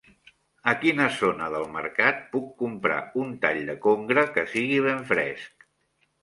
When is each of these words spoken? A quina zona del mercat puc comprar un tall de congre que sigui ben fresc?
A 0.71 0.73
quina 0.85 1.03
zona 1.17 1.49
del 1.55 1.65
mercat 1.75 2.23
puc 2.31 2.47
comprar 2.63 2.97
un 3.25 3.37
tall 3.45 3.61
de 3.69 3.77
congre 3.85 4.25
que 4.39 4.47
sigui 4.55 4.81
ben 4.89 5.07
fresc? 5.13 5.69